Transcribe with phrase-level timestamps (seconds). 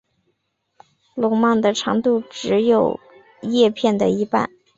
[1.15, 2.99] 笼蔓的长度只有
[3.43, 4.49] 叶片的一半。